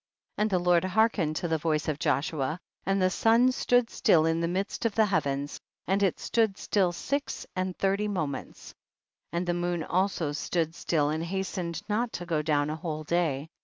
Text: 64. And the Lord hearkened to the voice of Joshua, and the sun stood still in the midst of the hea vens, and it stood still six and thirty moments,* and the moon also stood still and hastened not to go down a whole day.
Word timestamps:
64. 0.39 0.41
And 0.41 0.49
the 0.49 0.59
Lord 0.67 0.83
hearkened 0.83 1.35
to 1.35 1.47
the 1.47 1.59
voice 1.59 1.87
of 1.87 1.99
Joshua, 1.99 2.59
and 2.87 2.99
the 2.99 3.11
sun 3.11 3.51
stood 3.51 3.91
still 3.91 4.25
in 4.25 4.41
the 4.41 4.47
midst 4.47 4.83
of 4.83 4.95
the 4.95 5.05
hea 5.05 5.17
vens, 5.21 5.59
and 5.85 6.01
it 6.01 6.19
stood 6.19 6.57
still 6.57 6.91
six 6.91 7.45
and 7.55 7.77
thirty 7.77 8.07
moments,* 8.07 8.73
and 9.31 9.45
the 9.45 9.53
moon 9.53 9.83
also 9.83 10.31
stood 10.31 10.73
still 10.73 11.09
and 11.11 11.23
hastened 11.25 11.83
not 11.87 12.11
to 12.13 12.25
go 12.25 12.41
down 12.41 12.71
a 12.71 12.75
whole 12.75 13.03
day. 13.03 13.49